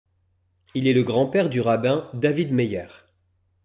[0.73, 2.87] Il est le grand-père du rabbin David Meyer.